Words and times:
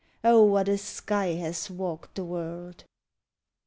O 0.23 0.41
what 0.43 0.67
a 0.67 0.79
sky 0.79 1.33
has 1.33 1.69
walked 1.69 2.15
the 2.15 2.23
world! 2.25 2.85